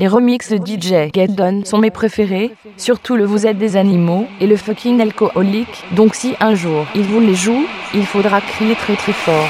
Les 0.00 0.08
remixes 0.08 0.48
de 0.50 0.56
DJ 0.56 1.12
Done 1.28 1.66
sont 1.66 1.76
mes 1.76 1.90
préférés, 1.90 2.50
surtout 2.78 3.16
le 3.16 3.26
Vous 3.26 3.46
êtes 3.46 3.58
des 3.58 3.76
animaux 3.76 4.26
et 4.40 4.46
le 4.46 4.56
fucking 4.56 4.98
alcoolique. 4.98 5.84
Donc 5.92 6.14
si 6.14 6.32
un 6.40 6.54
jour 6.54 6.86
il 6.94 7.02
vous 7.02 7.20
les 7.20 7.34
joue, 7.34 7.66
il 7.92 8.06
faudra 8.06 8.40
crier 8.40 8.74
très 8.76 8.96
très 8.96 9.12
fort. 9.12 9.44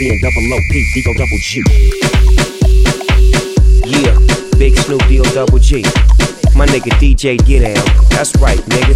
C 0.00 0.08
and 0.08 0.18
double 0.18 0.54
O 0.54 0.58
P 0.70 0.82
D 0.94 1.02
O 1.08 1.12
double 1.12 1.36
G. 1.36 1.62
Yeah, 3.84 4.16
big 4.58 4.74
Snoop 4.78 5.06
D 5.08 5.20
O 5.20 5.24
double 5.24 5.58
G. 5.58 5.82
My 6.56 6.64
nigga 6.64 6.90
DJ 6.96 7.36
get 7.44 7.60
down. 7.60 8.06
That's 8.08 8.34
right, 8.40 8.56
nigga. 8.60 8.94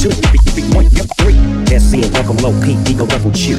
Two, 0.00 0.08
three, 0.08 0.62
one, 0.74 0.88
three. 1.18 1.74
S 1.76 1.82
C 1.90 2.02
and 2.02 2.14
double 2.14 2.46
O 2.46 2.60
P 2.62 2.82
D 2.82 2.94
O 2.98 3.04
double 3.06 3.30
G. 3.32 3.54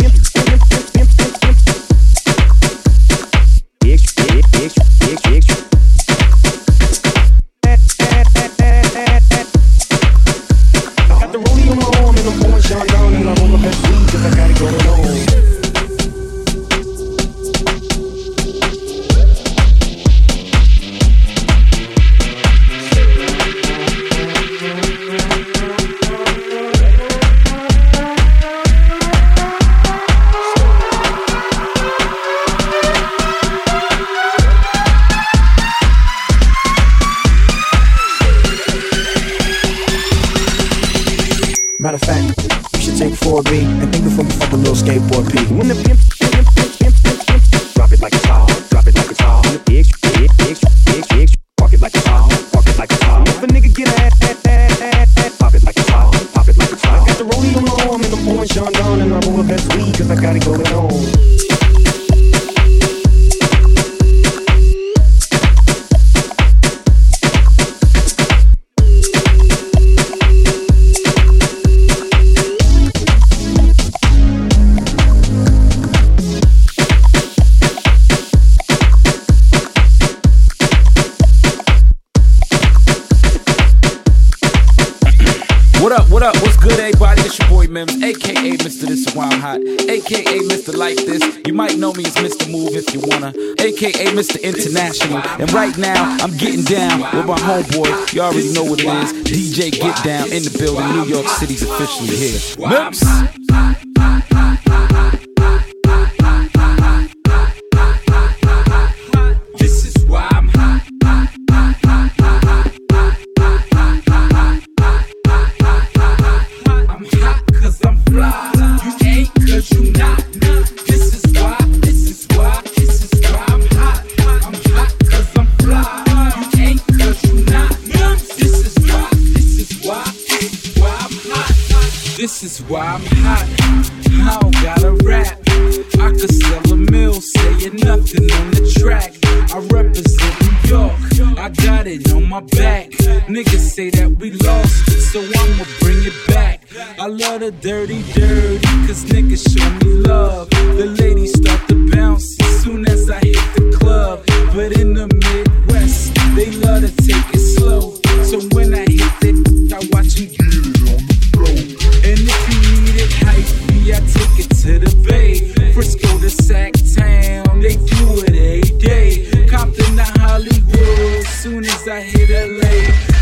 me 91.98 92.06
as 92.06 92.16
Mr. 92.16 92.52
Move 92.52 92.76
if 92.76 92.94
you 92.94 93.00
wanna, 93.04 93.30
aka 93.60 94.06
Mr. 94.12 94.42
International. 94.42 95.20
And 95.40 95.52
right 95.54 95.78
now, 95.78 96.18
I'm 96.20 96.36
getting 96.38 96.64
down 96.64 97.00
with 97.16 97.26
my 97.26 97.38
homeboy. 97.40 98.14
You 98.14 98.22
already 98.22 98.52
know 98.54 98.64
what 98.64 98.80
it 98.82 98.86
is. 98.86 99.14
DJ 99.58 99.72
Get 99.72 100.04
Down 100.04 100.32
in 100.32 100.44
the 100.44 100.56
building. 100.58 100.86
New 100.92 101.06
York 101.06 101.28
City's 101.28 101.64
officially 101.64 102.16
here. 102.16 102.38
Mips. 102.70 103.04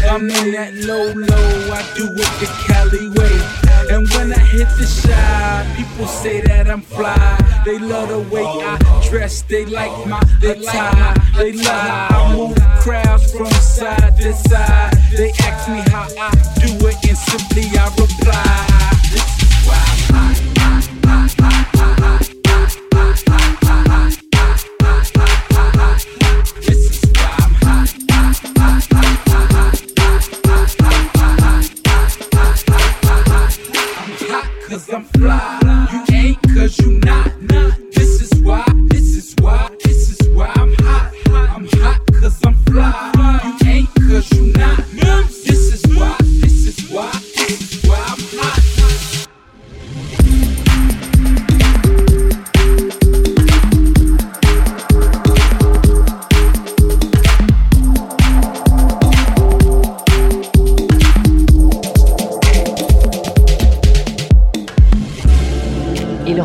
I'm 0.05 0.29
in 0.29 0.51
that 0.51 0.73
low, 0.85 1.11
low, 1.13 1.73
I 1.73 1.93
do 1.95 2.05
it 2.05 2.33
the 2.39 2.49
Cali 2.67 3.09
way. 3.09 3.91
And 3.95 4.07
when 4.13 4.31
I 4.31 4.39
hit 4.39 4.67
the 4.77 4.85
shot, 4.85 5.65
people 5.75 6.05
say 6.05 6.41
that 6.41 6.69
I'm 6.69 6.81
fly. 6.81 7.61
They 7.65 7.79
love 7.79 8.09
the 8.09 8.19
way 8.19 8.43
I 8.43 8.77
dress, 9.09 9.41
they 9.43 9.65
like 9.65 9.91
my 10.07 10.19
attire. 10.43 11.15
They 11.37 11.53
love 11.53 11.65
how 11.67 12.23
I 12.25 12.35
move 12.35 12.55
crowds 12.79 13.33
from 13.35 13.47
side 13.51 14.15
to 14.19 14.33
side. 14.33 14.93
They 15.17 15.31
ask 15.41 15.69
me 15.71 15.79
how 15.91 16.03
I 16.19 16.31
do 16.59 16.85
it, 16.87 17.09
and 17.09 17.17
simply 17.17 17.63
I 17.77 17.85
reply. 17.97 18.72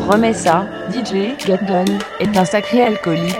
Remets 0.09 0.33
ça, 0.33 0.65
DJ 0.91 1.35
done, 1.67 1.99
est 2.19 2.35
un 2.35 2.43
sacré 2.45 2.81
alcoolique. 2.81 3.31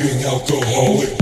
fucking 0.00 0.24
alcoholic. 0.24 1.19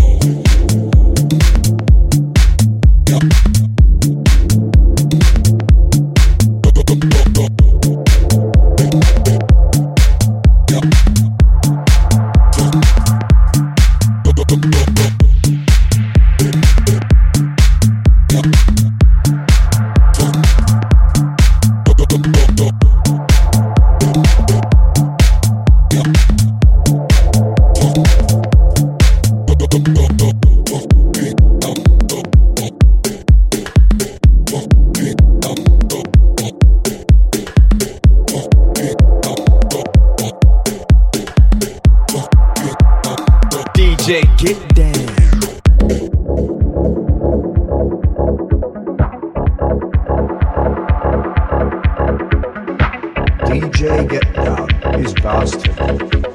they 53.89 54.05
get 54.07 54.33
down 54.35 54.69
is 55.01 55.15
bastard. 55.15 56.28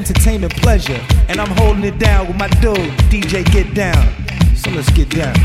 entertainment 0.00 0.52
pleasure. 0.62 0.96
And 1.28 1.36
I'm 1.40 1.52
holding 1.58 1.84
it 1.84 1.98
down 1.98 2.26
with 2.26 2.36
my 2.38 2.48
dude, 2.66 2.90
DJ 3.12 3.44
Get 3.52 3.74
Down. 3.74 4.06
So 4.56 4.70
let's 4.70 4.90
get 4.92 5.10
down. 5.10 5.36